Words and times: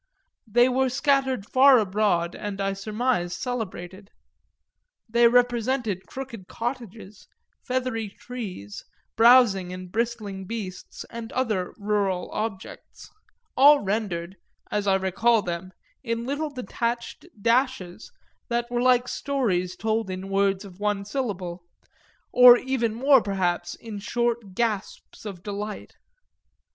They 0.47 0.67
were 0.67 0.89
scattered 0.89 1.45
far 1.47 1.77
abroad 1.77 2.33
and 2.35 2.59
I 2.59 2.73
surmise 2.73 3.35
celebrated; 3.37 4.09
they 5.07 5.27
represented 5.27 6.07
crooked 6.07 6.47
cottages, 6.47 7.27
feathery 7.67 8.09
trees, 8.09 8.83
browsing 9.15 9.71
and 9.71 9.91
bristling 9.91 10.45
beasts 10.45 11.05
and 11.11 11.31
other 11.33 11.75
rural 11.77 12.31
objects; 12.31 13.11
all 13.55 13.81
rendered, 13.81 14.37
as 14.71 14.87
I 14.87 14.95
recall 14.95 15.43
them, 15.43 15.71
in 16.01 16.25
little 16.25 16.49
detached 16.49 17.27
dashes 17.39 18.11
that 18.47 18.71
were 18.71 18.81
like 18.81 19.07
stories 19.07 19.75
told 19.75 20.09
in 20.09 20.29
words 20.29 20.65
of 20.65 20.79
one 20.79 21.05
syllable, 21.05 21.61
or 22.31 22.57
even 22.57 22.95
more 22.95 23.21
perhaps 23.21 23.75
in 23.75 23.99
short 23.99 24.55
gasps 24.55 25.25
of 25.25 25.43
delight. 25.43 25.93